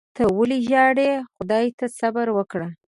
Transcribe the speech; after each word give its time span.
ته 0.15 0.23
ولي 0.37 0.59
ژاړې. 0.69 1.09
خدای 1.35 1.65
ته 1.77 1.85
صبر 1.99 2.27
وکړه 2.33 2.67